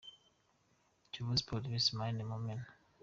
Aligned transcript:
Kiyovu 1.11 1.35
Sports 1.41 1.69
vs 1.71 1.87
Marines– 1.97 2.27
Mumena. 2.29 2.65